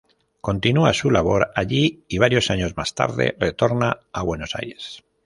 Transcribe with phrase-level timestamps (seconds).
[0.41, 5.03] Continúa su labor allí y varios años más tarde retorna a Buenos Aires.